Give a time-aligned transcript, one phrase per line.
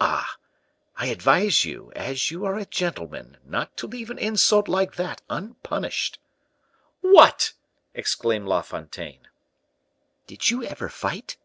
[0.00, 0.38] "Ah!
[0.96, 5.20] I advise you, as you are a gentleman, not to leave an insult like that
[5.28, 6.18] unpunished."
[7.02, 7.52] "What!"
[7.92, 9.28] exclaimed La Fontaine.
[10.26, 11.36] "Did you ever fight?"